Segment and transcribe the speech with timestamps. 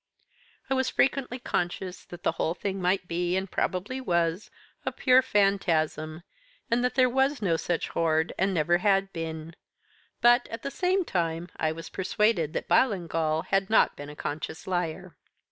[0.67, 4.49] I was frequently conscious that the whole thing might be, and probably was,
[4.83, 6.23] a pure phantasm,
[6.71, 9.55] and that there was no such hoard, and never had been;
[10.19, 14.65] but, at the same time I was persuaded that Ballingall had not been a conscious
[14.65, 15.17] liar.